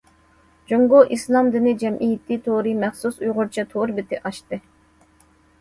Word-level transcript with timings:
جۇڭگو 0.71 1.01
ئىسلام 1.17 1.51
دىنى 1.55 1.73
جەمئىيىتى 1.83 2.37
تورى 2.47 2.73
مەخسۇس 2.85 3.21
ئۇيغۇرچە 3.23 3.67
تور 3.75 3.95
بېتى 4.01 4.21
ئاچتى. 4.23 4.61